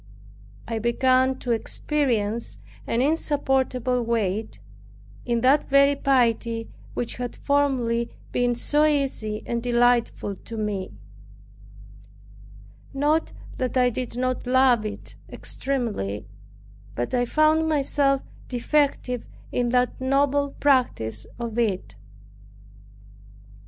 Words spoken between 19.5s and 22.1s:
in that noble practice of it.